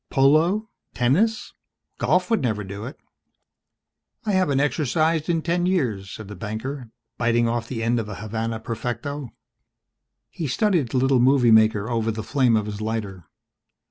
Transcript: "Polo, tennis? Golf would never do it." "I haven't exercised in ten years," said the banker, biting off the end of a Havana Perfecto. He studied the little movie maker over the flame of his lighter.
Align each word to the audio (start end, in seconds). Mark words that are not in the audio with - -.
"Polo, 0.09 0.67
tennis? 0.95 1.53
Golf 1.99 2.31
would 2.31 2.41
never 2.41 2.63
do 2.63 2.85
it." 2.85 2.99
"I 4.25 4.31
haven't 4.31 4.59
exercised 4.59 5.29
in 5.29 5.43
ten 5.43 5.67
years," 5.67 6.09
said 6.09 6.27
the 6.27 6.35
banker, 6.35 6.89
biting 7.19 7.47
off 7.47 7.67
the 7.67 7.83
end 7.83 7.99
of 7.99 8.09
a 8.09 8.15
Havana 8.15 8.59
Perfecto. 8.59 9.29
He 10.31 10.47
studied 10.47 10.89
the 10.89 10.97
little 10.97 11.19
movie 11.19 11.51
maker 11.51 11.87
over 11.87 12.09
the 12.09 12.23
flame 12.23 12.55
of 12.57 12.65
his 12.65 12.81
lighter. 12.81 13.25